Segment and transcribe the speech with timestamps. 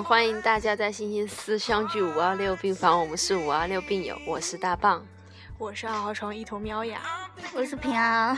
[0.00, 5.06] 嗯，欢迎大家在星期四相聚五二六病房，我们是五二六病友，我是大棒。
[5.58, 7.02] 我是二号床一头喵呀，
[7.52, 8.34] 我是平安，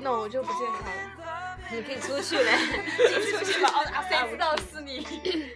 [0.00, 1.58] 那我就不见他了。
[1.70, 2.50] 你可以出去嘞，
[2.96, 5.06] 进出去吧，啊，谁知道是你？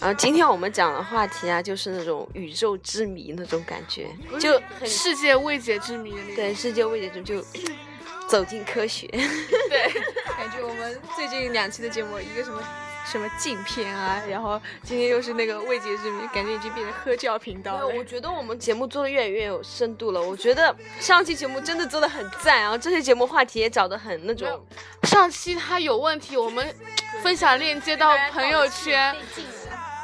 [0.00, 4.06] 然后今天我们讲的话题啊，就是那种宇宙之谜那种感觉，
[4.38, 6.36] 就世界未解之谜的那种。
[6.36, 7.44] 对世界未解之谜就
[8.30, 9.08] 走进科学。
[9.08, 9.90] 对，
[10.48, 12.62] 感觉我们最近两期的节目，一个什么
[13.04, 17.86] 什么镜片啊，然后今天又是那个未解之谜，感觉已经变成喝教频道了。
[17.86, 20.22] 我觉得我们节目做的越来越有深度了。
[20.22, 24.66] 我觉得上期节目真的做的很赞，然后这期节目话题也找的很那种，
[25.02, 26.74] 上期它有问题，我们
[27.22, 29.14] 分享链接到朋友圈，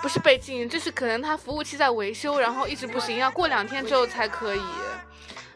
[0.03, 4.62] 不是被禁，就是可能它服务器在维修，然后一直不行，要过两天之后才可以。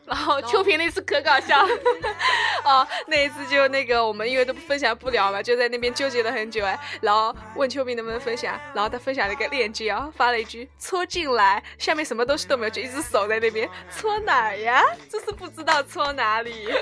[0.09, 1.69] 然后秋萍那次可搞笑了，
[2.65, 14.83] 哦，那一次就那个我们因为都分享不了嘛，就在那边纠结了很久哎，然后问秋萍能不能分享，然后他分享了一个链接啊，发了一句搓进来，下面什么东西都没有，就一只手在那边搓哪儿呀？
[15.11, 16.69] 就是不知道搓哪里。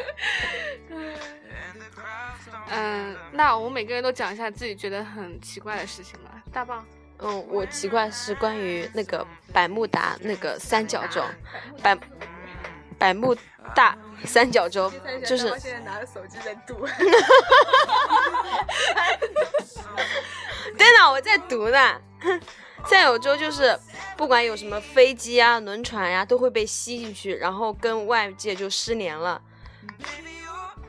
[2.70, 6.42] 嗯，那我们每个人都讲一下自己觉得很奇怪的事情吧。
[6.52, 6.84] 大棒，
[7.19, 11.22] 嗯，我奇怪是关于那个百慕达那个三角洲，
[11.82, 11.97] 百
[12.98, 13.36] 百慕
[13.75, 14.92] 大三角洲，
[15.27, 16.75] 就是现在拿着手机在读。
[20.76, 22.00] 对呢，我在读呢。
[22.88, 23.76] 三角洲就是
[24.16, 29.42] 不管有什么飞机啊、轮船呀、都会被吸进去，然后跟外界就失联了。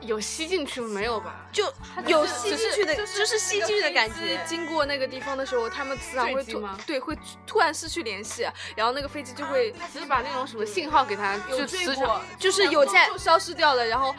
[0.08, 0.88] 有吸进去吗？
[0.88, 1.46] 没有吧？
[1.52, 1.70] 就
[2.06, 4.40] 有吸进去的，就是吸进去的感觉。
[4.46, 14.14] 经过那个地方的时候，他们磁场会突对会突然失去联系，然后那个飞机就会只是把那种什么信号给它就磁场，就是有在就消失掉了，然后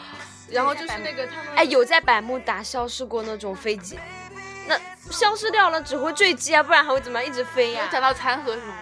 [0.50, 3.98] 然后就是那个他们哎，有在百慕达消失过那种飞机，
[4.68, 4.80] 那
[5.10, 8.76] 消失掉了只会坠机啊，不然还会怎么样一直飞呀、有讲到残骸什么吗？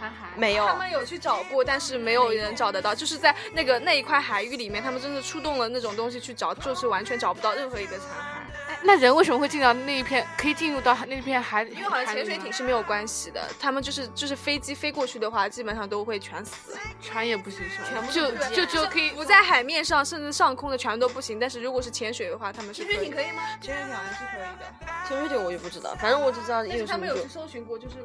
[0.00, 8.40] 残骸没有他，们有去找过，但是没有人找得到，就是在那个那一块海域里面，他们真的出动了那种东西去找，就是完全找不到任何一个残骸。
[8.82, 10.26] 那人为什么会进到那一片？
[10.38, 11.62] 可以进入到那片海？
[11.64, 17.88] 因因为好像潜水艇是没有关系的，他们就是就是飞机飞过去的话，基本上都会全死，船也不行是吧？
[17.92, 21.38] 全部就就就可以浮在海面上甚至上空的全都不行。
[21.38, 23.42] 但是如果是潜水的话，他们是潜水艇可以吗？
[23.60, 24.66] 潜水艇好像是可以的，
[25.06, 27.96] 潜水艇我就不知道，反正我只知道但是有什么就他们有去搜寻过，就是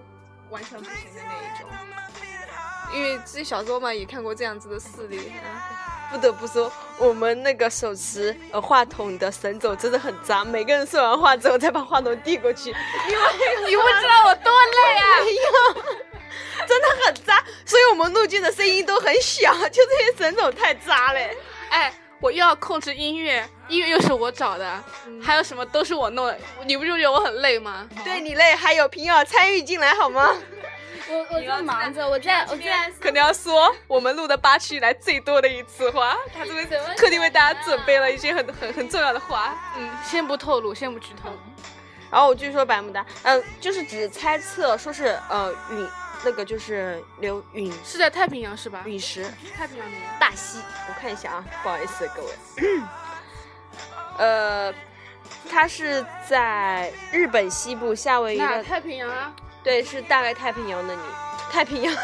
[0.50, 1.70] 完全不行的那一种。
[2.96, 5.34] 因为自己小时候嘛也看过这样子的事例，
[6.10, 12.76] 不得不说，我们那个手持呃话筒的神走真的很渣，每个人说完话之后再把话筒递过去，因
[13.18, 13.24] 为
[13.68, 15.06] 你不知道我多累啊！
[16.68, 21.36] 真的很渣，所以我们录剧的声音都很小，就这些神走太渣嘞。
[21.70, 24.84] 哎，我又要控制音乐，音乐又是我找的，
[25.22, 27.88] 还有什么都是我弄的，你不就觉得我很累吗？
[28.04, 30.34] 对你累，还有平儿参与进来好吗？
[31.10, 39.56] 我我在忙着，我在我在可能要说我们录的八期以来最多的一次话，他这边特地为大家准备了一些很很很重要的话。
[39.78, 41.30] 嗯，先不透露，先不剧透。
[42.12, 45.90] 然后我继续说百慕达，嗯、就是只猜测说是呃陨
[46.24, 48.84] 那个就是流陨是在太平洋是吧？
[48.86, 49.88] 陨石太平洋。
[50.20, 52.32] 大西，我看一下啊，不好意思各位，
[54.18, 54.74] 呃，
[55.50, 61.02] 它是在日本西部夏威夷那的，太平洋啊，对，是大概太平洋的你，
[61.52, 61.92] 太平洋，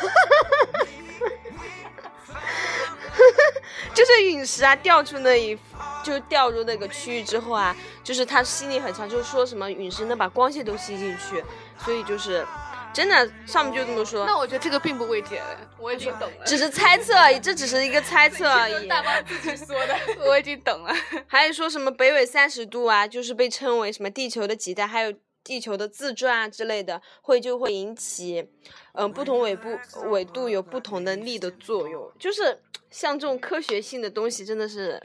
[3.93, 5.55] 就是陨石啊掉出那一，
[6.03, 11.43] 就掉入那个区域之后啊，就是它吸力很强，就是说什么陨石能把光线都吸进去，
[11.77, 12.43] 所以就是
[12.91, 14.25] 真的上面就这么说。
[14.25, 16.43] 那我觉得这个并不未解了，我已经懂了。
[16.43, 18.85] 只是猜测而已，这只是一个猜测而已。
[18.89, 19.95] 大包自己说的，
[20.25, 20.91] 我已经懂了。
[21.27, 28.47] 还有说什么北纬三十度啊，就是被称为什么地球的极带，还有地球的自转啊之类的，会就会引起，
[28.93, 29.77] 嗯、不同纬部
[30.09, 35.01] 纬度有不同的力的作用，就是像这种科学性的东西真的是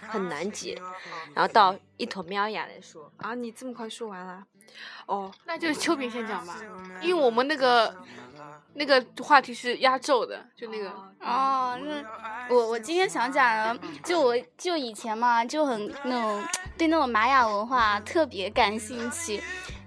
[0.00, 0.80] 很难解。
[1.34, 4.44] 然后到一坨喵呀来说，啊，你这么快说完了？
[5.06, 6.56] 哦，那就是秋萍先讲吧，
[7.02, 7.94] 因为我们那个
[8.74, 10.88] 那个话题是压轴的，就那个
[11.20, 12.02] 哦，那
[12.48, 16.42] 我我今天想讲的，就我就以前嘛，就很那种
[16.78, 19.42] 对那种玛雅文化特别感兴趣。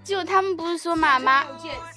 [0.06, 1.44] 就他们不是说嘛，玛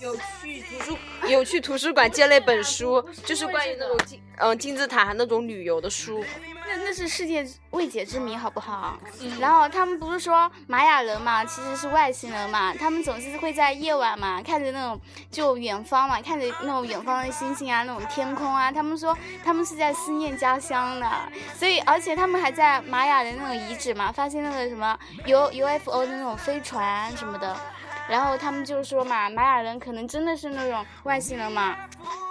[0.01, 0.97] 有去图书
[1.27, 6.25] 有去图书馆借了一本书，就是关于那种金嗯、金字塔那种旅游的书。
[6.67, 8.97] 那那是世界未解之谜，好不好？
[9.39, 21.07] 然后他们不是说玛雅人嘛，其实是外星人嘛，他们总是会在夜晚嘛，看着那种就远方嘛，看着那种远方的星星啊，那种天空啊，他们说他们是在思念家乡的，
[21.55, 27.55] 所以而且他们还在玛雅人那种遗址嘛，发现那个什么 U UFO 的那种飞船什么的。
[28.09, 31.77] 然后他们就说嘛，玛雅人可能真的是那种外星人嘛，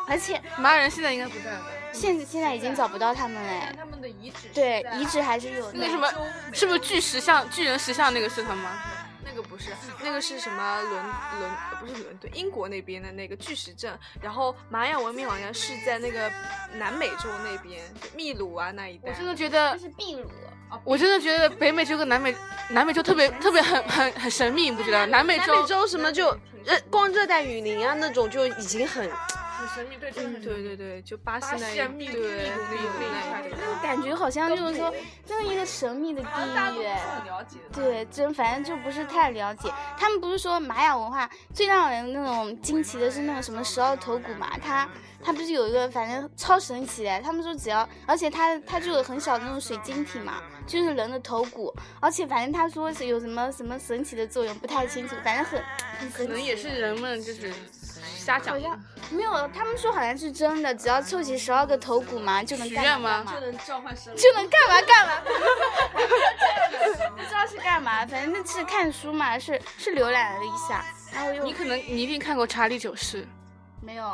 [0.09, 1.67] 而且玛雅人现在应该不在了吧。
[1.93, 3.73] 现现在已经找不到他们嘞。
[3.77, 5.79] 他们的遗址对，遗址还是有的。
[5.79, 6.09] 那什么，
[6.53, 8.79] 是不是巨石像巨人石像那个是他吗？
[9.25, 9.71] 那个不是，
[10.03, 11.05] 那个是什么伦伦
[11.45, 13.97] 呃不是伦敦，英国那边的那个巨石阵。
[14.21, 16.31] 然后玛雅文明好像是在那个
[16.75, 17.83] 南美洲那边，
[18.17, 19.15] 秘鲁啊那一带我。
[19.15, 20.31] 真的觉得那，是秘鲁。
[20.85, 22.35] 我真的觉得北美洲跟南美
[22.71, 25.07] 南美洲特别特别很很很神秘，你不觉得？
[25.07, 26.31] 南美南洲美洲什么就
[26.65, 29.09] 热光热带雨林啊那种就已经很
[29.59, 32.29] 很神秘，对，真的很对对对，就巴西巴那一对秘鲁那
[32.71, 33.83] 秘鲁那一那一块带。
[33.83, 34.95] 感觉好像就是说，
[35.27, 36.29] 真的一个神秘的地
[36.81, 36.87] 域。
[37.73, 39.69] 对，真反正就不是太了解。
[39.99, 44.57] 他们不是说玛雅文化最让人那种惊奇的是那种什么十二头骨嘛？
[44.63, 44.89] 它
[45.21, 47.21] 它不是有一个反正超神奇的？
[47.21, 55.61] 他们说只要，而且它它就有很小的那种水晶体嘛，就是人的头骨，而且反正他说是有什么什么神奇的作用，不太清楚，反正很
[55.99, 56.27] 很神奇。
[56.29, 57.53] 可能也是人们就是
[58.03, 58.61] 瞎讲
[59.11, 65.21] 没有，他们说好像是真的，只要凑齐十二个头骨嘛，就能干嘛干嘛，能召唤生就能干嘛干嘛。
[67.17, 73.27] 不知道是干嘛，反正那是看书嘛，是是浏览了一下，然后又你可能你一定看过《查理九世。
[73.81, 74.05] 没有》，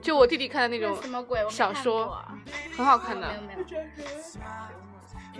[0.00, 2.20] 就我弟弟看的那种什么鬼小说
[2.76, 3.28] 很好看的。
[3.28, 3.76] 没，有没有，绝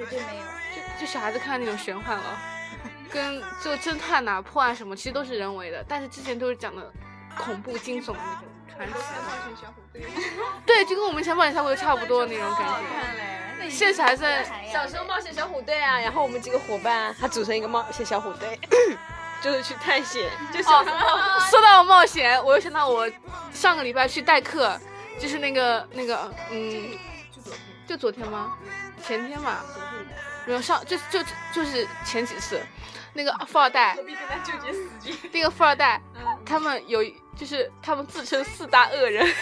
[0.07, 0.43] 对没有。
[0.75, 2.39] 就就小孩子看的那种玄幻了，
[3.11, 6.91] 跟就侦探呐、破案什么，其实都是人为的，但是之前都是讲的
[7.37, 8.95] 恐怖惊悚的那种传奇
[9.93, 10.01] 的，
[10.67, 13.69] 对，就跟我们以前冒险小虎队差不多那种感觉。
[13.69, 18.59] 现在还在小时候冒险小虎队啊，然后我们几个伙伴，他组成一个冒险小虎队，
[19.43, 23.11] 就是去探险，就小时候、 说到冒险，我又想到我
[23.53, 24.79] 上个礼拜去代课，
[25.19, 26.97] 就是那个那个嗯，
[27.87, 28.57] 就昨天吗？
[29.05, 29.65] 前天吧，
[30.47, 31.23] 没有上就就
[31.53, 32.65] 就是前几次，
[33.15, 33.97] 那个富二代，
[35.33, 36.01] 那个富二代，
[36.45, 37.05] 他们有
[37.37, 39.27] 就是他们自称四大恶人。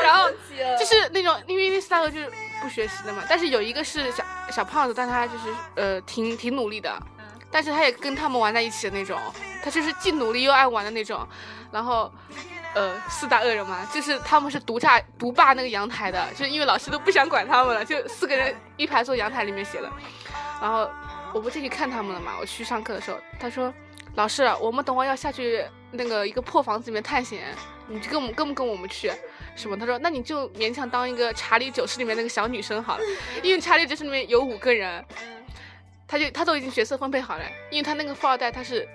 [0.00, 0.30] 然后
[0.78, 6.96] 就是那种，因为那四大恶就是不学习的嘛，但是有一个是小小胖子，但他就是呃挺挺努力的，
[7.50, 9.20] 但是他也跟他们玩在一起的那种，
[9.62, 11.28] 他就是既努力又爱玩的那种。
[11.70, 12.10] 然后，
[12.74, 19.90] 呃，四大恶人嘛，就是他们是独占独霸那个阳台的，就是因为老师都不想管他们了，就四个人一排坐阳台里面写的。
[20.60, 20.88] 然后
[21.32, 23.72] 我不进去看他们了嘛，我去上课的时候，他说
[24.16, 27.54] ：“老师，我们等会要下去那个一个破房子里面探险，
[27.86, 29.10] 你就跟我们跟不跟我们去？”
[29.56, 29.76] 什么？
[29.76, 33.04] 他说：“那你就勉强当一个查理九世里面那个小女生好了，
[33.42, 35.04] 因为查理九世里面有五个人，
[36.06, 38.88] 他就他都已经角色分配好了，因为他那个富二代他是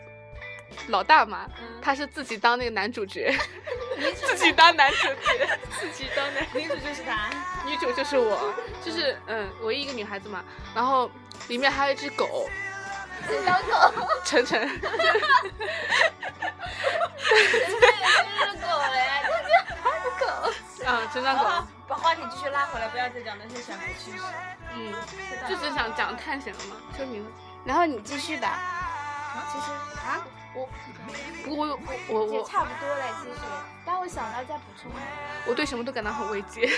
[0.87, 1.45] 老大嘛，
[1.81, 3.33] 他是自己当那个男主角，
[4.15, 7.29] 自己当男主角， 自己当男女主就是他，
[7.65, 8.53] 女主就是我，
[8.83, 10.43] 就是嗯，唯一一个女孩子嘛。
[10.75, 11.09] 然后
[11.47, 12.49] 里面还有一只狗，
[13.45, 14.97] 小狗，晨晨，这
[17.67, 17.73] 是
[18.61, 19.23] 狗嘞，
[20.19, 20.25] 狗。
[20.85, 21.45] 啊，成长狗，
[21.87, 24.23] 把话题继续拉回来，不要再讲那些小孩趣事。
[24.75, 24.93] 嗯，
[25.47, 27.29] 就只想讲探险了嘛，说明了。
[27.63, 28.59] 然后你继续吧。
[29.51, 29.71] 其实
[30.05, 30.21] 啊，
[30.55, 30.69] 我，
[31.43, 31.79] 不过我
[32.09, 33.39] 我我也差不多了，其实。
[33.85, 34.89] 但我想到再补充。
[35.45, 36.61] 我对什么都感到很慰藉。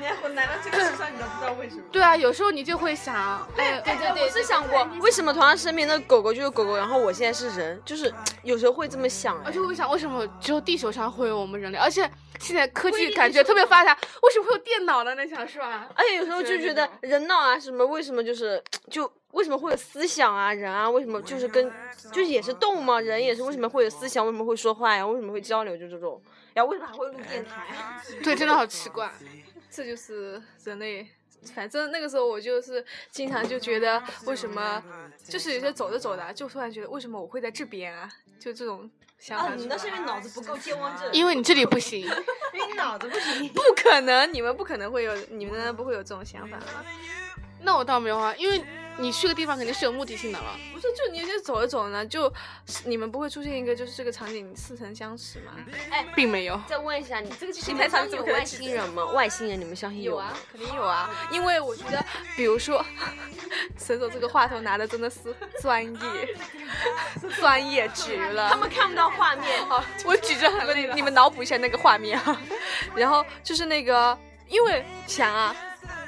[0.00, 1.82] 你来到这个世上，你都不知道为什么。
[1.92, 9.38] 对啊，有时候你就会想，哎，对对对，我是想过，为什么同样生命的狗狗就是狗狗，然后我现在是人，就是有时候会这么想。
[9.44, 11.78] 而且我会想，为什么只有地球上会有我们人类？
[11.78, 15.14] 而且现在科技感觉特别发达，为什么会有电脑呢？
[15.14, 15.86] 那想是吧？
[15.94, 20.52] 而且有时候就觉得人脑啊什么，为什么就是 就为什么会有思想啊？
[20.52, 21.72] 人啊，为什么就是跟
[22.12, 23.00] 就是也是动物嘛？
[23.00, 24.24] 人也是为什么会有思想？
[24.26, 25.06] 为什么会说话呀？
[25.06, 25.76] 为什么会交流？
[25.76, 26.20] 就这种，
[26.54, 27.66] 然后为什么还会录电台？
[28.22, 29.12] 对，真的好奇怪。
[29.70, 31.06] 这就是人类
[31.54, 34.82] 反正那个时候我就是经常就觉得， 为什么
[35.24, 38.10] 就是有些走着走着，就突然觉得为什么我会在这边啊？
[38.38, 42.00] 就这种想法啊，你那是因为脑子不够健忘症，因为你这里不行。
[42.00, 43.48] 因为你脑子不行。
[43.50, 46.84] 不可能，你们不可能会有，你们难道不会有这种想法吗？
[47.62, 48.62] 那我倒没有啊，因为
[49.00, 50.56] 你去个地方肯定是有目的性的了。
[50.72, 52.32] 不是，就你有些走着走着呢，就
[52.84, 55.52] 你们不会出现一个就是这个场景似曾相识吗？
[56.14, 56.60] 并没有。
[56.68, 59.04] 再问一下，你这个你台场怎么可能有外星人吗？
[59.06, 62.04] 外星人，你们相信有啊？，肯定有啊， 因为我觉得，
[62.36, 62.84] 比如说，
[63.78, 65.18] 沈总这个话筒拿的真的是
[65.60, 66.34] 专业
[67.40, 68.50] 专业值了。
[68.50, 69.66] 他们看不到画面。
[69.66, 72.40] 好，我举着很累你们脑补一下那个画面啊。
[72.94, 74.16] 然后就是那个，
[74.48, 75.54] 因为想啊，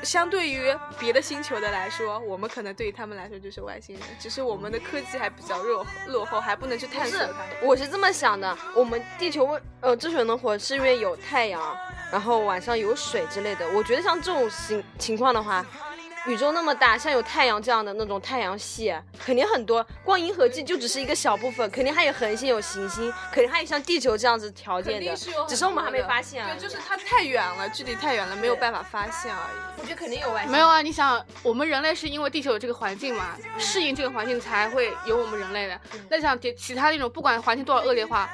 [0.02, 8.56] 相对于别的星球的来说，我们可能对于他们来说就是外星人，只是我们的科技还比较弱落后，还不能去探索它。，我是这么想的。
[8.74, 11.60] 我们地球呃之所以能活，是因为有太阳，
[12.10, 13.68] 然后晚上有水之类的。
[13.70, 15.64] 我觉得像这种情情况的话，
[16.26, 19.84] 宇宙那么大，像有太阳这样的那种太阳系，肯定很多。
[20.04, 25.16] 光银河系就只是一个小部分，肯定还有恒星、有行星，肯定还有像地球这样子条件的，
[25.48, 26.54] 只是我们还没发现啊。
[26.54, 29.80] 对，就是它太远了，距离太远了，没有办法发现而已。
[29.80, 30.52] 我觉得肯定有外星。
[30.52, 35.80] 没有啊，你想，我们人类是因为地球有这个环境嘛，适应这个环境才会有我们人类的。
[36.08, 38.30] 那像其其他那种，不管环境多少恶劣化，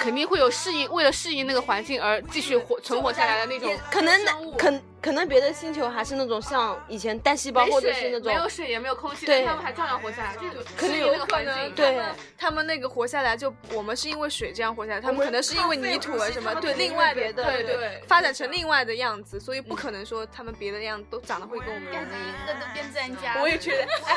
[0.00, 11.74] 肯定会有适应，为了适应那个环境而继续活存活下来的那种可能生物可可能别的星球还是那种像以前单细胞，或者是那种没有水也没有空气，对但他们还照样活下来，就是可能适应那个有可环境。
[11.74, 12.00] 对。
[12.38, 22.46] 他们那个活下来，就我们是因为水这样活下来，他们们可能是因为泥土啊什么，对，另外别的对对对发展成另外的样子，所以不可能说他们别的样都长得会跟我们感觉一样。
[22.46, 23.40] 个都变专家。
[23.40, 24.16] 我也觉得， 哎，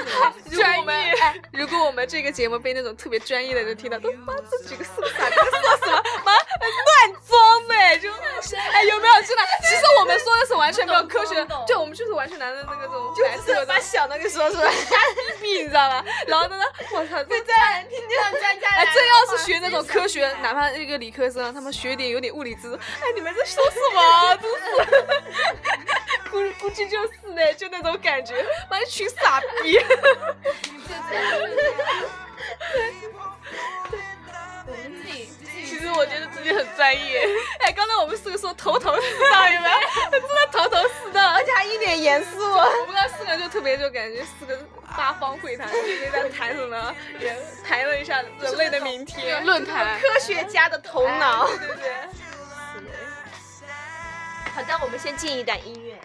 [0.50, 6.04] 如果我们哎，如果我们这个节目被那种特别专业的人听到，都妈这几个是个傻逼在说什么？
[6.24, 8.12] 妈乱装呗，就
[8.72, 9.44] 哎有没有真的？
[9.62, 14.72] 其实我们说的是完全没有科学，对，我们就是完全拿着那个这种白色的小的给说出来。
[15.42, 16.04] 逼，你知道吧？
[16.28, 16.56] 然后呢，
[16.92, 24.36] 我操，这这让专家哎，来真要是学那种科学，哪怕一个理科生，他们学点有点物理知识，哎，你们在说什么？
[24.38, 24.68] 真是，
[26.30, 29.80] 估估计就是呢，就那种感觉，妈一群傻逼。
[36.84, 37.26] 专业。
[37.60, 39.80] 哎，刚才我们四个说头头是道，有没有？
[40.12, 42.44] 真的头头是道，而且还一脸严肃。
[42.44, 44.58] 我们刚四个就特别就感觉四个
[44.98, 47.34] 八方会谈，就在谈什么， 也
[47.66, 49.46] 谈了一下人类的明天。
[49.46, 51.48] 论坛科学家的头脑。
[51.48, 51.94] 对对对。
[54.54, 55.98] 好的，我们先进一段音乐。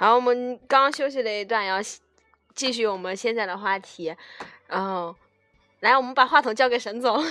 [0.00, 1.90] 好，我们刚刚休息了一段，然后
[2.54, 4.16] 继续我们现在的话题。
[4.66, 5.14] 然后，
[5.80, 7.22] 来，我们把话筒交给沈总。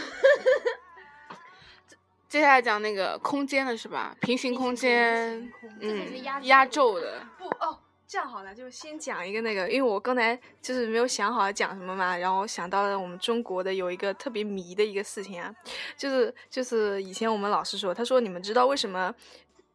[2.30, 4.16] 接下来讲那个空间的是吧？
[4.22, 7.26] 平行空间，嗯，压压轴的。
[7.40, 7.76] 不哦，
[8.08, 15.52] 这样好了，就先讲一个那个，因为我刚才就是没有想好讲什么嘛，然后想到了我们中国的有一个特别迷的一个事情啊，
[15.98, 19.12] 就是就是以前我们老师说，他说你们知道为什么？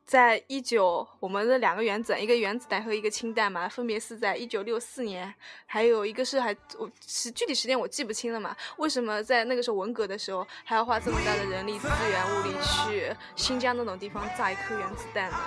[0.07, 5.35] 在一九，我们的两个原子，一个原子弹和一个氢弹嘛，分别是在一九六四年，
[5.65, 8.55] 还有一个是还我是具体时间我记不清了嘛。
[8.77, 15.39] 为什么在那个时候文革的时候还要花这么大的人力资源物力去新疆那种地方炸一颗原子弹呢？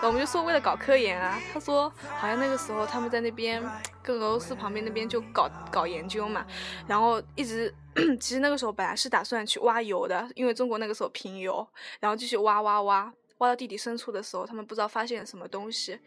[0.00, 3.62] 然后我们就说为了搞科研啊，他说好像那个时候他们在那边
[4.02, 6.46] 跟俄罗斯旁边那边就搞搞研究嘛，
[6.86, 7.72] 然后一直
[8.18, 11.66] 其实那个时候本来是打算去挖油的，因为中国那个时候贫油，
[12.00, 13.12] 然后继续挖挖挖。
[13.38, 15.98] 挖到地底深处的时候，他们不知道发现了什么东西，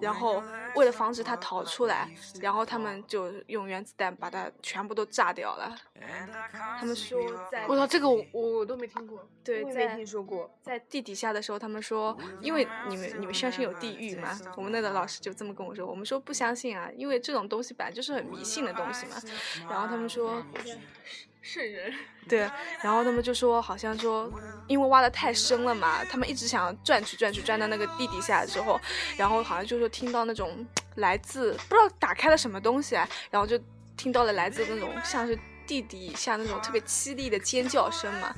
[0.00, 0.42] 然后
[0.74, 5.76] 为了防止它逃出来，然后他们就用原子弹把它全部都炸掉了。
[6.78, 7.20] 他们说
[7.50, 9.28] 在我操，这个我我都没听过。
[9.44, 10.50] 对我也没在听说过。
[10.62, 14.38] 在地底下的时候，他们说，因为你们你们相信有地狱吗？
[14.56, 19.16] 我们那个老师就这么跟我说，我们说不相信啊，因为这种东西本来就是很迷信的东西嘛。
[19.68, 20.42] 然后他们说，
[21.48, 21.94] 圣人。
[22.28, 22.40] 对，
[22.82, 24.30] 然后他们就说，好像说，
[24.66, 28.78] 因为挖的太深了嘛，他们一直想钻去钻去，钻到那个地底下之后，
[29.16, 33.58] 然后好像就说听到那种来自不知道打开了什么东西啊，然后就
[33.96, 38.34] 听到了来自那种像是地底下那种特别凄厉的尖叫声嘛，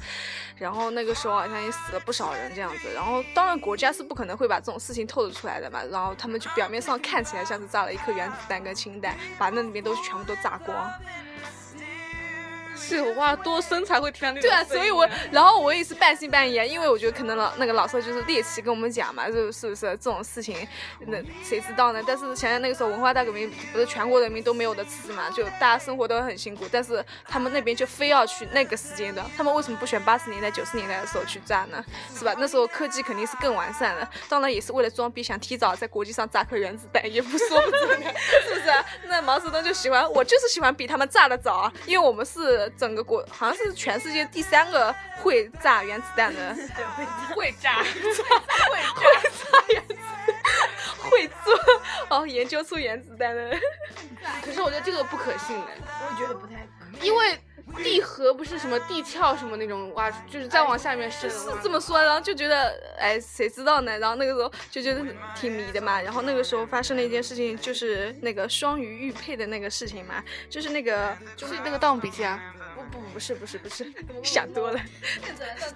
[0.56, 10.88] 然后那个时候好像也死了不少人这样子，然后当然国家是不可能会把这种事情透露出来的嘛，然后他们就表面上看起来像是炸了一颗原子弹跟氢弹，把那里面东西全部都炸光。
[12.80, 20.66] 是我挖多深才会听到那种对啊，所以我然后我也是半信半疑啊，因为我觉得可能老那个老师就是猎奇跟我们讲嘛，就是不是这种事情，
[21.06, 22.02] 那谁知道呢？
[22.06, 31.84] 但是想想那个时候文化大革命不是全国人民都没有的吃嘛，就大家生活都很辛苦，但是他们那边就非要去那个时间段，他们为什么不选八十年代九十年代的时候去炸呢？
[32.16, 32.34] 是吧？
[32.38, 38.06] 那时候科技肯定是更完善的，当然也是为了装逼，想提早在国际上炸颗原子弹，也不说不准的，
[38.48, 38.84] 是不是啊？
[39.08, 46.56] 那毛泽东就喜欢，我就是喜欢比他们炸的早啊，因为我们是整个国好像是全世界第三个会炸原子弹的，
[47.34, 47.86] 会炸，会
[48.82, 49.94] 炸原子，
[50.98, 51.58] 会做
[52.08, 53.50] 哦，研究出原子弹的。
[54.42, 55.66] 可是我觉得这个不可信的，
[56.08, 57.38] 我觉得不太可因为
[57.76, 63.98] 地核不是什么地壳什么那种挖，就是再往下面深是这么说，然后就觉得，哎，谁知道呢？
[63.98, 66.00] 然后那个时候就觉得挺迷的嘛。
[66.00, 72.40] 然后那个时候发生了一件事情，就是那个双鱼玉佩的那个事情嘛，就是那个就是那个《盗墓笔记》啊。
[72.90, 73.92] 不不不是不是不是，
[74.24, 74.80] 想多了。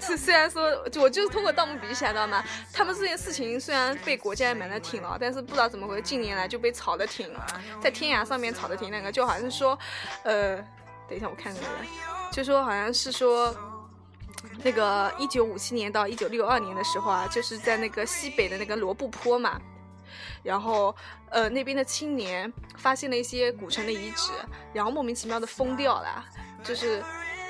[0.00, 7.30] 是 虽然说就我就是通过《盗墓笔记》想到嘛，他们这件事情虽然被国家瞒得挺牢，但是不知道怎么回事，近年来就被炒得挺，
[7.80, 9.78] 在天涯上面炒得挺那个，就好像是说，
[10.22, 10.56] 呃，
[11.08, 11.62] 等一下我看看，
[12.32, 13.54] 就说好像是说。
[14.62, 19.58] 那个一九五七年到一九六二年的时候啊，就是在那个西北的那个罗布泊嘛，
[20.42, 20.94] 然后
[21.30, 24.32] 呃那边的青年发现了一些古城的遗址，
[24.74, 26.22] 然后莫名其妙的疯掉了，
[26.62, 27.02] 就是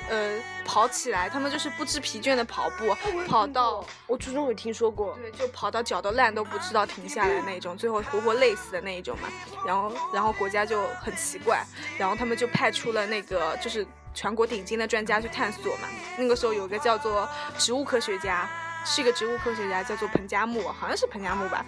[0.09, 2.95] 呃跑起来，他们就是不知疲倦的跑步，
[3.27, 9.29] 跑到我初中有听说过，对，就跑到脚都烂都不知道停下来那种，最后活活累死的那一种嘛。
[9.65, 11.63] 然后，然后国家就很奇怪，
[11.97, 15.87] 然后他们就派出了那个就是全国顶尖的专家去探索嘛。
[16.17, 18.49] 那个时候有个叫做植物科学家，
[18.85, 21.65] 是一个植物科学家，叫做彭加木，好像是彭加木吧。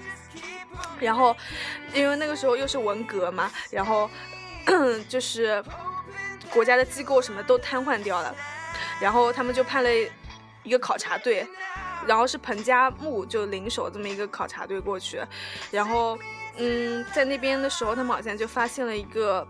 [0.99, 1.35] 然后，
[1.93, 4.09] 因为那个时候又是文革嘛，然后
[5.09, 5.63] 就是
[6.51, 8.35] 国家的机构什么都瘫痪掉了，
[8.99, 9.89] 然后他们就派了
[10.63, 11.47] 一个考察队，
[12.05, 15.21] 然后是彭加木就领首这么一个考察队过去，
[15.71, 16.17] 然后
[16.57, 19.47] 嗯，在那边的时候，他们好像就发现了一个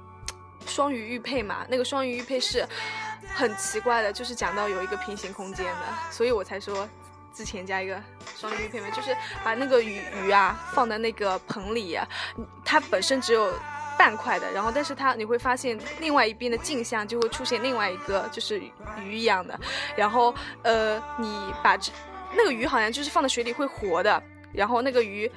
[0.66, 2.68] 双鱼玉佩嘛，那个双鱼玉佩是
[3.34, 6.88] 很奇怪的，就是讲到有一个平行空间的，所以我才说。
[7.34, 8.02] 之前加一个
[8.36, 11.96] 双鱼玉佩嘛，就是把那个鱼鱼啊放在那个盆里、
[12.66, 13.54] 它本身只有
[13.98, 18.62] 半块的，然后但是它你会发现另外一边的镜像就会出现另外一个就是
[19.02, 19.60] 鱼一样的，
[19.96, 20.34] 然后
[20.64, 21.92] 呃你把这
[22.36, 24.22] 那个鱼好像就是放在水里会活的，
[24.54, 25.32] 然后那个鱼。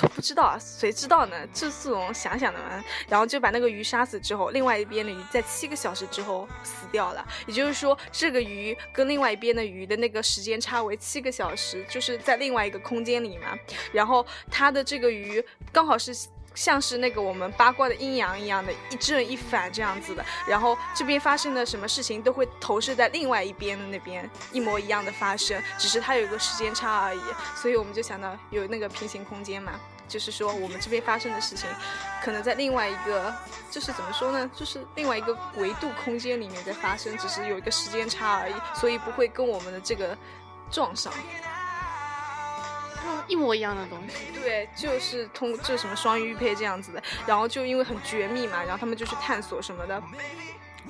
[0.00, 1.36] 都不知道啊，谁知道呢？
[1.52, 2.84] 这是种想想的嘛。
[3.08, 7.26] 然后就把那个鱼杀死之后，另外一边的鱼在七个小时之后死掉了。
[7.48, 13.58] 也就是说，这个鱼跟另外一边的鱼的那个时间差为七个小时，就是在另外一个空间里嘛。
[13.90, 16.14] 然后它的这个鱼刚好是。
[16.58, 27.22] 像是那个我们八卦的阴阳一样的，一正一反这样子的，然后这边发生的什么事情都会投射在另外一边的那边一模一样的发生，只是它有一个时间差而已，
[27.54, 31.70] 所以我们就想到有那个平行空间嘛，就是说我们这边发生的事情，
[32.24, 33.32] 可能在另外一个，
[33.70, 40.18] 就是怎么说呢，就是另外一个维度空间里面在发生，只是有一个时间差而已，所以不会跟我们的这个
[40.72, 41.12] 撞上。
[43.26, 44.40] 一模一样的东西。
[44.40, 50.02] 对，就是通这什么双鱼玉佩这样子的，然后就因为很绝密嘛，然后他们就去探索什么的。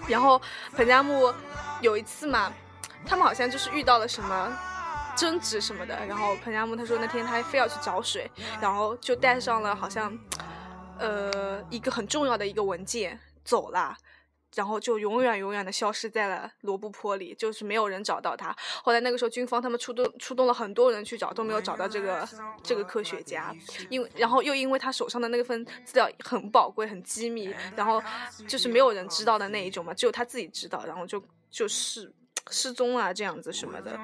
[0.06, 0.40] 然后
[0.76, 1.32] 彭加木
[1.80, 2.52] 有一次嘛，
[3.04, 4.56] 他们好像就是遇到了什么
[5.16, 10.16] 争执什么的，然后彭加木他说那天他非要去找水，然后就带上了好像
[10.98, 13.96] 呃一个很重要的一个文件走了。
[14.54, 18.54] 然后就永远永远的消失在了罗布泊里，就是没有人找到他。
[18.82, 22.28] 后来那个时候，军方他们出动出动了很多人去找，都没有找到这个
[22.62, 23.54] 这个科学家。
[23.90, 28.02] 因为然后又因为他手上的那份资料很宝贵、很机密，然后
[28.46, 32.12] 就是没有人知道的那一种嘛，只有他自己知道，然后就就是
[32.50, 33.98] 失踪啊这样子什么的。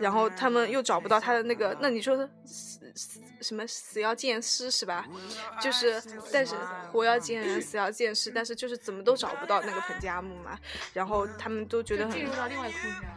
[0.00, 5.06] 然后他们又找不到他的那个，那你说死死什么死要见尸是吧？
[5.60, 6.54] 就是但是
[6.90, 10.58] 活要见人，死要见尸，但是就是怎么都找不到那个彭加木嘛。
[10.92, 13.10] 然后他们都觉得很进入到另外一个空间。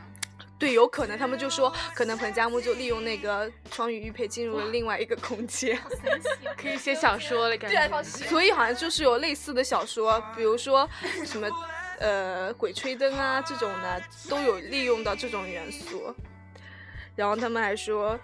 [0.59, 5.79] 对，有可能他们就说，可能彭加木就利用那个双鱼玉佩进入了另外一个空间。
[6.61, 10.87] 可以写小说了，感觉。，所以好像就是有类似的小说，比如说
[11.25, 11.49] 什么。
[11.99, 16.13] 呃鬼吹灯啊这种的都有利用到这种元素。
[17.15, 18.17] 然后他们还说，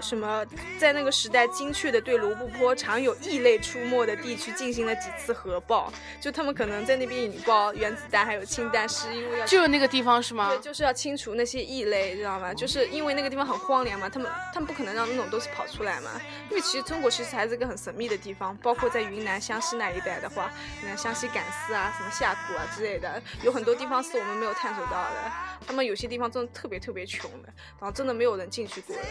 [0.00, 0.44] 什么
[0.78, 10.58] 在那个时代精确的对罗布泊常有异类出没的地区进行了几次核爆，就他们可能在那边引爆原子弹还有氢弹，是因为要就是那个地方是吗对，？
[10.58, 12.52] 就是要清除那些异类，知道吗？
[12.52, 16.10] 就是因为那个地方很荒凉嘛，他们他们不可能让那种东西跑出来嘛。
[16.50, 20.50] 因为其实中国其实还是一个很神秘的地方，包括在云南湘西那一带的话，
[20.82, 25.32] 那湘西赶尸啊、什么下蛊啊之类的，有很多地方是我们没有探索到的。
[25.66, 27.48] 他们有些地方真的特别特别穷的，
[27.80, 29.02] 然后真的没有人进去过的。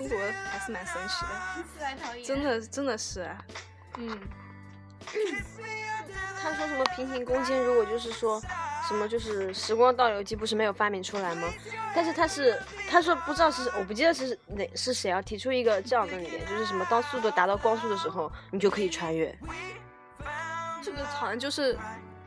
[0.00, 0.18] 中国
[0.50, 3.28] 还是蛮神奇的，真的真的是，
[3.98, 4.18] 嗯。
[6.42, 8.40] 他说什么平行空间，如果就是说
[8.88, 11.46] 什么就是时光倒流机不是没有发明出来吗？
[11.94, 12.58] 但是他是
[12.88, 19.36] 他说不知道是我不记得是哪是谁啊提出一个这样的理念，就是什么当速度达到光速的时候，你就可以穿越。
[20.82, 21.78] 这个好像就是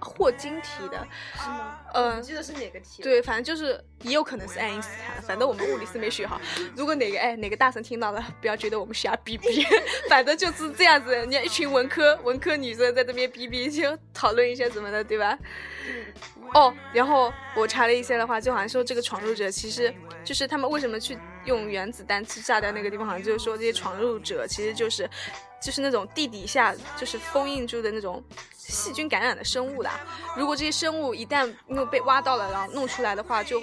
[0.04, 1.80] 霍金提的，是吗？
[1.94, 3.02] 嗯、记得是哪个题？
[3.02, 6.40] 对，反正就是也有可能是爱因斯坦，反正我们物理是没学好。
[6.76, 9.66] 如果哪个哎哪个大神听到了，不要觉得我们瞎逼逼，
[10.10, 11.12] 反正就是这样子。
[11.14, 15.38] 人家一群文科文科女生在这边逼逼，就讨论一些什么的，对吧？
[16.54, 25.10] 哦，然后我查了一些的话，就好像说这个闯入者其实就是他们为什么去用原子弹去炸掉那个地方，好像就是说这些闯入者其实就是
[25.62, 28.24] 就是那种地底下就是封印住的那种
[28.84, 30.00] 细菌感染的生物啦。
[30.36, 33.62] 如果这些生物一旦因为被挖到了，然后弄出来的话，就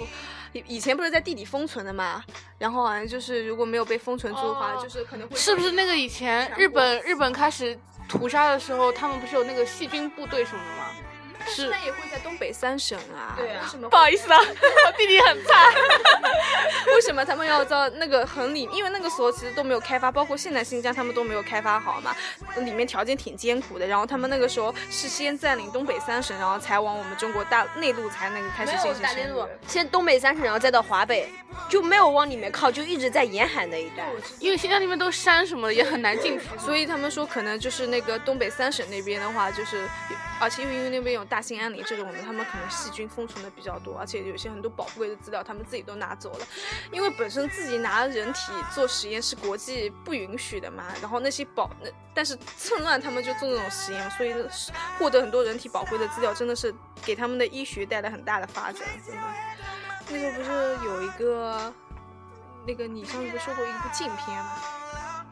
[0.53, 2.23] 以以前不是在地底封存的嘛，
[2.57, 7.77] 然后好像就是如果没有被封存住的话，哦就是可能会是不是那个以前日本日本开始
[8.09, 10.80] 屠杀的时候，他们不是有那个细菌部队什么的吗？
[11.47, 13.33] 是那也会在东北三省啊？
[13.37, 15.69] 对啊为什么不好意思啊，我地理很差。
[16.93, 18.67] 为什么他们要到那个很里？
[18.73, 22.15] 因为那个时候其实都没有开发，包括现在新疆他们都没有开发好嘛，
[22.57, 23.85] 里面条件挺艰苦的。
[23.87, 31.29] 然后他们那个时候是先占领东北三省，然后才往我们中国大内陆才那个开始没进行有大内陆深入的。，先东北三省，然后再到华北，
[31.69, 34.07] 就没有往里面靠，就一直在沿海那一带。
[34.39, 36.45] 因为新疆那边都是山什么的，也很难进去。
[36.57, 39.87] 所以他们说，可能就是那个东北三省那边的话，就是，
[40.41, 46.47] 而且又因为那边有大兴安岭这种的，他们可能细菌封存的比较多，而且有些很多宝贵的资料，他们自己都拿走了。
[46.91, 54.33] 因为本身自己拿人体做实验是国际不允许的嘛，然后那些宝，那但是趁乱他们就做那种实验，所以
[54.97, 56.73] 获得很多人体宝贵的资料，真的是
[57.05, 59.21] 给他们的医学带来很大的发展，真的。
[60.09, 61.71] 那时候不是有一个，
[62.65, 64.80] 那个你上次不是说过一部禁片吗？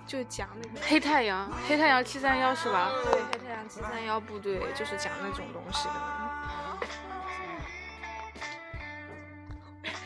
[0.09, 0.79] 就讲那个。
[0.81, 2.91] 黑太阳，黑太阳七三幺是吧？
[3.03, 5.93] 对，黑太阳七三幺部队就是讲那种东西的。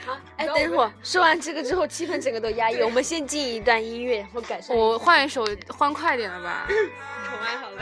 [0.06, 2.82] 好，哎，等一会儿说完这个之后，气氛整个都压抑。
[2.84, 4.76] 我们先进一段音乐，然后改善。
[4.76, 7.82] 我换一首欢快点的吧，宠爱好了，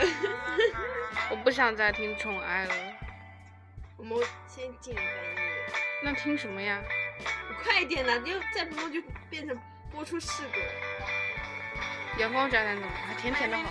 [1.28, 2.74] 我不想再听宠爱了。
[3.96, 5.72] 我们先进一段音乐。
[6.04, 6.80] 那听什么呀？
[7.64, 9.58] 快一点呐，就再不播就变成
[9.90, 10.66] 播出事故了。
[12.18, 12.88] 阳光宅男怎么？
[13.08, 13.62] 还甜甜的好，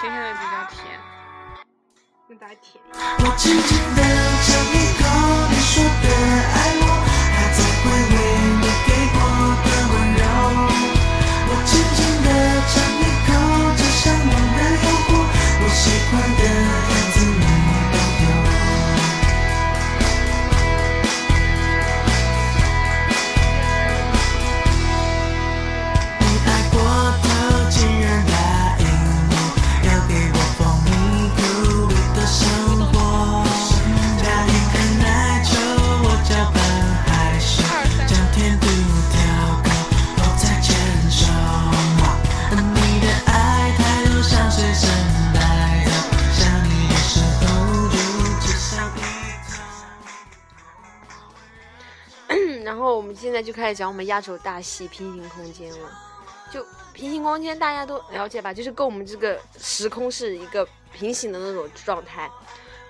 [0.00, 0.98] 甜甜的比较甜。
[2.26, 2.82] 跟大家舔。
[2.92, 4.00] 我轻轻地
[4.42, 5.04] 尝一口
[5.50, 6.08] 你说的
[6.56, 6.82] 爱我，
[7.36, 8.16] 还在回味
[8.56, 9.16] 你给过
[9.64, 10.24] 的温柔。
[11.44, 12.26] 我轻轻地
[12.72, 13.30] 尝一口
[13.76, 15.10] 这向往的诱惑，
[15.60, 16.42] 我喜欢的
[53.48, 55.90] 就开始讲我们压轴大戏《平行空间》了。
[56.52, 58.52] 就平行空间大家都了解吧？
[58.52, 62.30] 就是跟我们这个时空是一个平行的那种状态，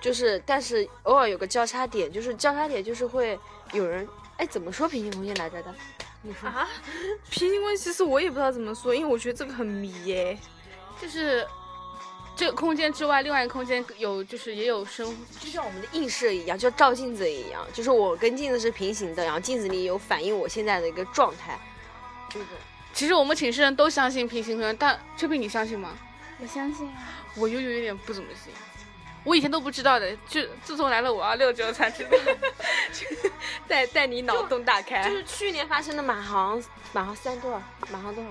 [0.01, 3.39] 就是但是偶尔有个交叉点，就是交叉点就是会
[3.71, 5.73] 有人哎怎么说平行空间来着的？
[6.23, 6.67] 你说啊，
[7.31, 10.37] 平行空间其实我也不知道怎么说，因为我觉得这个很迷耶。
[11.01, 11.47] 就是
[12.39, 21.59] 这个空间之外，另外一个空间有，就是也有生就像我们的映射一样，就照镜子一样，就是我跟镜子是平行的，然后镜子里有反映我现在的一个状态，
[22.29, 22.45] 这个。
[22.93, 25.89] 其实我们寝室人都相信平行空间，但秋萍你相信吗？
[26.39, 27.19] 我相信啊。
[27.35, 28.53] 我又有一点不怎么信。
[29.25, 32.11] 我以前都不知道的，就自从来了五二六之后才知道。
[33.67, 35.03] 带带你脑洞大开。
[35.03, 37.61] 就是去年发生的马航马航三多少？
[37.91, 38.29] 马航多少？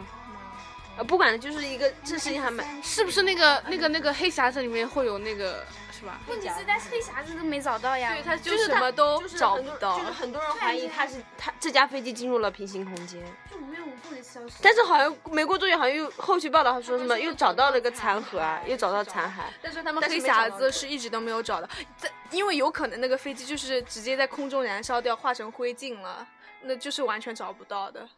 [0.99, 6.21] 呃，不管了，就是一个这事情还蛮是不是那个那个那个黑匣子里面会有那个是吧？
[6.27, 8.13] 问题是他黑匣子都没找到呀。
[8.15, 10.11] 对，他就什么都找不到就是。
[10.11, 14.57] 很多人怀疑他是他这架飞机进入了平行空间，就无缘无故的消失。
[14.61, 19.43] 但是好像没过多久，好像又后续报道说什么又找到了个残骸啊，又找到残骸。
[19.63, 26.27] 但是他们黑匣子是一直都没有找到，在因为有可能那个飞机就是直接在空中燃烧掉，化成灰烬了，
[26.63, 28.09] 那就是完全找不到的。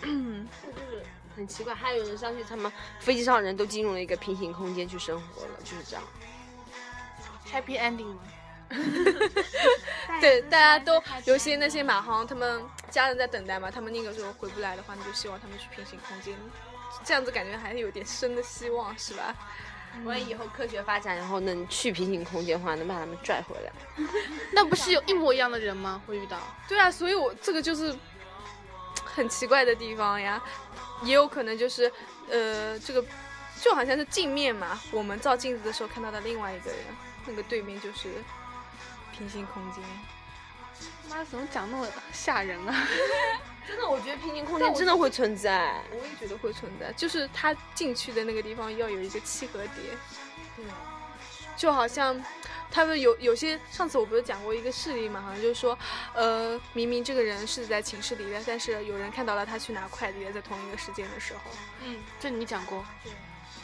[0.00, 1.02] 就是
[1.36, 6.02] 很奇怪，还有人相信他们飞机上的人都进入了一个平行空间去生活了，就是这样。
[7.50, 8.20] Happy ending 吗？
[10.20, 16.36] 对， 大家都有些那些马航，他们家人在等待嘛，他们那个时候回不来的话，你就希望他们去平行空间，
[17.04, 19.34] 这样子感觉还是有点生的希望，是吧？
[20.04, 23.72] 万一以后科学发展，然后能去平行空间的话，能把他们拽回来。
[24.52, 26.02] 那不是有一模一样的人吗？
[26.06, 26.38] 会遇到？
[26.68, 27.96] 对啊，所以我这个就是
[29.18, 30.40] 很奇怪的地方呀，
[31.02, 31.92] 也有可能就是
[32.30, 33.04] 呃，这个
[33.60, 36.78] 就好像是镜面嘛，我们照镜子的时候看到的另外一个人，
[37.26, 38.08] 那个对面就是
[39.12, 39.82] 平行空间。
[41.10, 42.88] 妈，怎么讲那么吓人啊？
[43.66, 45.82] 真的，我觉得平行空间真的会存在。
[45.90, 49.98] 我也觉得会存在，就是他进去的那个地方要有一个契合点。
[51.56, 52.16] 就好像
[52.70, 55.76] 他们有有些上次我不是讲过一个事例嘛，好像就是说，
[56.14, 61.40] 呃，明明这个人是在寝室里的，但是有人看到了他去拿快递，在同一个时间的时候。
[61.84, 62.84] 嗯，这你讲过。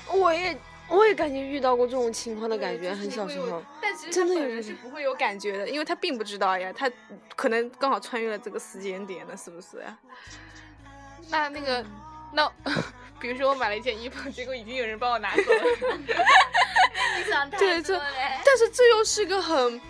[0.09, 3.63] 我也我也感觉遇到过这种情况的感觉，很小时候。
[3.81, 6.91] 但其实真的他本人有这种是不会有感觉的，因为他并不知道呀，他
[7.37, 9.99] 可能刚好穿越了这个时间点呢，是不是呀？
[11.31, 11.85] 那那个，
[12.33, 12.51] 那
[13.21, 15.99] 比如说我买了一件衣服，结果已经有人帮我拿走了。
[17.17, 17.99] 你想太对这
[18.45, 19.81] 但是 这又是个很，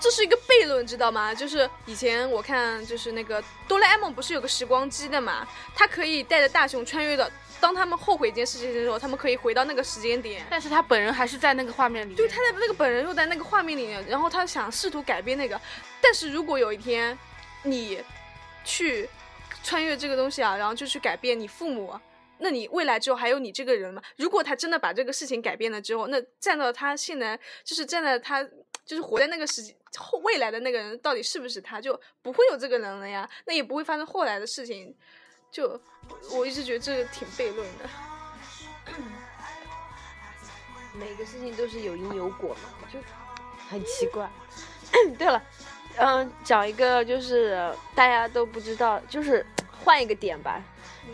[0.00, 1.34] 这是一个悖论，知道吗？
[1.34, 7.28] 就是以前我看，就是那个哆啦 A 梦不是有个时光机的嘛，他可以带着大雄穿越到，
[7.60, 10.46] 当他们后悔一件事情的时候，他们可以回到那个时间点。
[10.48, 12.16] 但是他本人还是在那个画面里面。
[12.16, 15.60] 对，他在那个本人又在那个画面里面，然后他想试图改变那个，
[16.00, 17.18] 但是如果有一天
[17.64, 18.00] 你
[18.64, 19.08] 去
[19.64, 21.98] 穿越这个东西啊，然后就去改变你父母，
[22.40, 24.02] 那你未来之后还有你这个人吗？
[24.16, 28.42] 如果他真的把这个事情改变了之后，那站到他现在就是站在他
[28.84, 34.94] 就是活在那个时后未来的那个人到底是不是他，就不会有这个人了呀，那也不会发生后来的事情。
[35.50, 35.80] 就
[36.32, 37.88] 我一直觉得这个挺悖论的。
[40.94, 42.98] 每个事情都是有因有果嘛，就
[43.68, 44.28] 很奇怪。
[45.18, 45.42] 对了，
[45.96, 49.44] 嗯、讲一个就是大家都不知道，就是
[49.82, 50.62] 换一个点吧，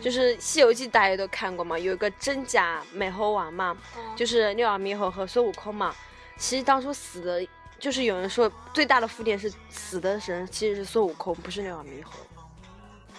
[0.01, 3.75] 就是《西游记》大家都看过嘛，有一个真假美猴王嘛，
[4.15, 5.95] 就是六耳猕猴和孙悟空嘛。
[6.37, 7.47] 其实当初死的，
[7.79, 12.11] 就是有人说最大的负点是死的人其实是孙悟空，不是六耳猕猴，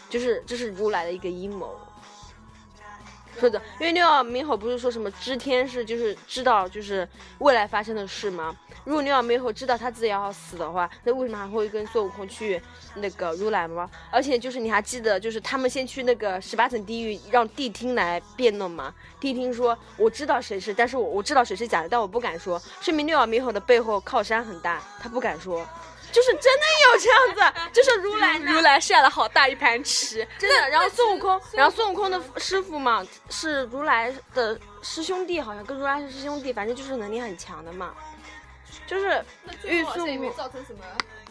[0.08, 1.74] 就是这是如来的一个阴谋。
[3.40, 7.06] 说的，因为六耳猕猴不是说什么知天是就是知道就是
[7.38, 8.56] 未来发生的事吗？
[8.87, 12.62] 如果六耳猕猴知道他自己要死的话，那为什么还会跟孙悟空去
[12.94, 13.90] 那个如来吗？
[14.12, 18.94] 而且就是你还记得，就是他们先去那个十八层地狱，让谛听来辩论吗？
[19.20, 25.66] 谛听说我知道谁是，但是我我知道谁是假的，但我不敢说，说明六耳猕猴的背后靠山很大，他不敢说。
[26.12, 30.68] 就是真的有这样子， 就是如来如来下了好大一盘棋，真的。
[30.70, 37.92] 然后孙悟空， 然后孙悟空的师傅嘛是如来的师兄弟，好像跟如来是师兄弟，反正就是能力很强的嘛。
[38.86, 39.24] 就是
[39.64, 40.80] 玉好像也没造成什么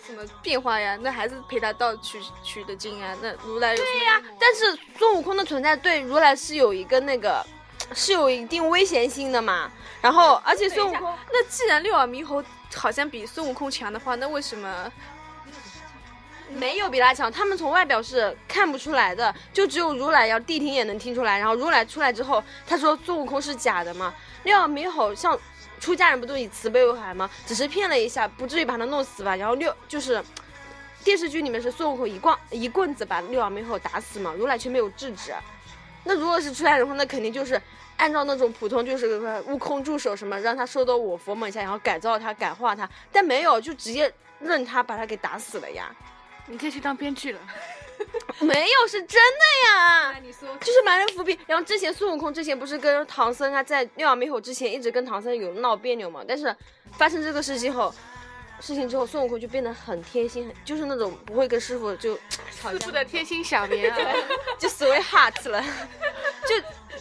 [0.06, 3.16] 什么变化呀，那还是陪他到取取的经啊。
[3.22, 7.46] 那如来对呀、但是孙悟空的存在对如来是有一个那个
[7.94, 9.72] 是有一定危险性的嘛。
[10.02, 12.44] 然后而且孙悟空那既然六耳猕猴
[12.76, 14.92] 好像比孙悟空强的话，那为什么？
[16.50, 21.40] 没有比他强，他们从外表是看不出来的，就只有如来要谛听也能听出来。
[21.40, 24.14] 然后如来出来之后，他说孙悟空是假的嘛。
[24.44, 25.38] 六耳猕猴像
[25.80, 27.30] 出家人不都以慈悲为怀吗？
[27.46, 29.36] 只是骗了一下，不至于把他弄死吧。
[29.36, 30.24] 然后六就是
[31.04, 35.34] 电视剧里面是孙悟空一棍一棍子把六耳猕猴打死嘛，如来却没有制止。
[36.04, 37.62] 那如果是出家人的话，那肯定就是
[37.98, 45.94] 按照那种普通就是悟空助手什么，让他受到我佛门下，然后改造他、感化他，但没有，就直接任他把他给打死了呀。
[46.48, 47.40] 你可以去当编剧了。
[48.42, 51.38] 没有，是真的呀，你说就是埋人伏笔。
[51.48, 56.24] 然后之前孙悟空之前不是跟唐僧他在六耳猕猴之前一直跟唐僧有闹别扭嘛？
[56.28, 56.54] 但是
[56.98, 57.94] 发生这个事情后，
[58.60, 62.16] 事情之后，孙悟空就变得很贴心，很就是那种不会跟师傅就
[62.62, 64.16] 吵架师傅，的贴心小棉袄，
[64.60, 65.64] 就 sweet heart 了，
[66.48, 66.56] 就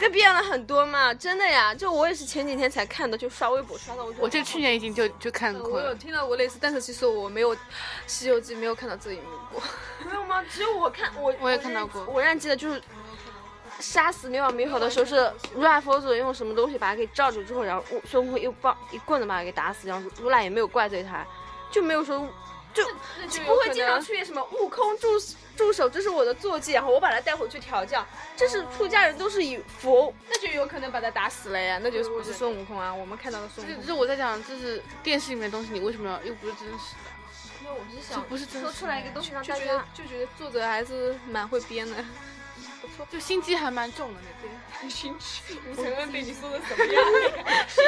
[0.05, 1.75] 跟变了很多嘛，真的呀。
[1.75, 5.75] 就我也是前几天才看的，就刷微博刷到我这去年已经就就看过了。
[5.75, 7.57] 我有听到过类似，但是其实我没有
[8.07, 9.63] 《西游记》没有看到这一幕过。
[10.07, 10.45] 没有吗？
[10.51, 12.83] 只有我看我 我也看到过我让记得就是
[13.81, 21.27] 杀死牛耳猕猴的时候是如来佛祖用什么东西把他给罩住之后，然后悟孙悟空一棒一棍子把他给打死，然后如来也没有怪罪他，
[21.71, 22.29] 就没有说
[22.75, 22.85] 就
[23.29, 25.09] 就不会经常出现什么悟空助
[25.57, 28.05] 助手，这是我的坐骑，然后我把他带回去调教。
[28.37, 32.93] 这是出家人都是以佛那就有可能把他打死了呀，那就是不是孙悟空啊？
[32.93, 33.81] 我们看到的孙悟空。
[33.81, 37.11] 这这我在讲，这是电视里面的东西，你为什么要又不是真实的？
[37.63, 41.95] 因为我是想不是说出来一个东西让就觉大家得就觉得作者还是蛮会编的。
[42.83, 44.91] 不错 就心机还蛮重的那边。
[44.91, 47.05] 心机，吴承恩被你说的什么样？
[47.69, 47.85] 心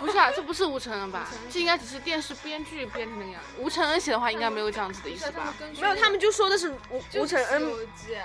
[0.00, 1.28] 不是啊，这不是吴承恩吧？
[1.50, 3.40] 这应该只是电视编剧编成那个样。
[3.58, 5.54] 吴承恩写的话，应该没有这样子的意思吧？
[5.78, 7.70] 没有，他们就说的是吴吴承恩，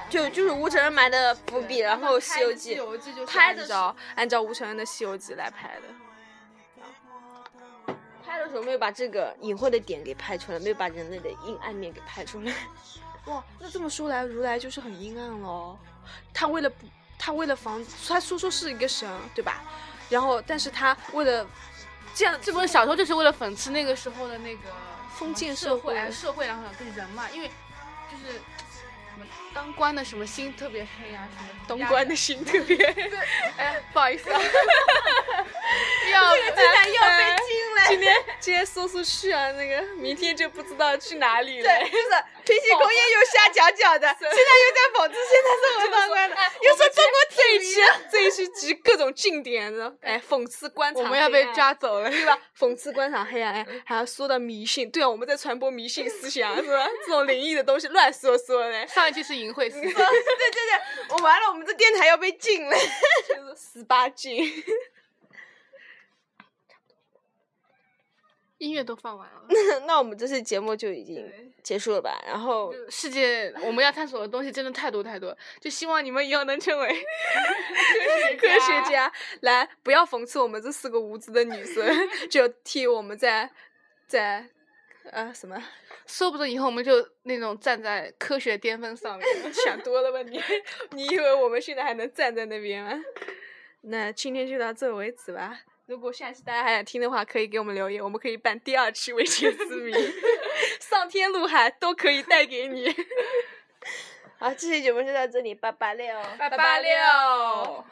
[0.10, 5.84] 就就是吴承恩埋的伏笔，然后《西游记》游记就拍的按照按照吴承恩的《西游记》来拍的。
[8.25, 12.53] 拍的时候没有把这个隐晦的点给拍出来，没有把人类的阴暗面给拍出来。
[13.25, 15.77] 哇，那这么说来，如来就是很阴暗喽。
[16.34, 16.88] 他为了不，
[17.19, 19.62] 他为了防，他说说是一个神，对吧？
[20.10, 21.48] 然后，但是他为了
[22.13, 24.70] 这样，这本小说就是为了讽刺那个时候的那个
[25.18, 27.48] 封建社社会哎社会，然后跟人嘛，因为
[28.12, 33.12] 就是什么当官的什么心特别黑啊，什么当官的心特别黑。
[33.58, 34.39] 哎， 不好意思啊，
[36.12, 41.68] 要竟然又被禁了，今天今天说出去啊，那个明天就不知道去哪里了。
[41.68, 47.82] 对，就是平行空间又瞎讲讲的， 现在又在讽刺现在是我们当官的， 又说中国这一期。
[48.12, 52.38] 这一期集各种经典的， 哎，讽刺官场，我们要被抓走了，对吧？
[52.58, 56.88] 讽刺官场黑暗，哎，还要说到迷信，对啊，我们在传播迷信思想，是吧？
[57.06, 62.75] 这种灵异的东西乱说说的，上一期是淫秽思想，对对对，我完了，我们这电台要被禁了。
[63.27, 64.43] 就是十八禁。
[68.63, 69.43] 音乐都放完了。
[69.86, 71.30] 那我们这次节目就已经
[71.62, 72.21] 结束了吧？
[72.26, 76.88] 然后世界我们要探索的东西真的太多太多，就希望你们以后能成为
[78.39, 81.86] 科学家来，不要讽刺我们这四个无知的女生，
[82.32, 83.49] 就替我们在
[84.08, 84.45] 在
[85.12, 85.62] 呃什么
[86.06, 89.28] 说不准以后我们就那种站在科学巅峰上面。
[89.54, 90.41] 想多了吧你？
[90.91, 93.04] 你以为我们现在还能站在那边吗？
[93.86, 95.60] 那今天就到这为止吧。
[95.86, 99.93] 如果下期大家还想听的话，可以给我们留言，我们可以办第二期未解之谜，
[100.80, 102.88] 上天入海都可以带给你。
[104.39, 107.86] 好，这期节目就到这里，八八六，八八六。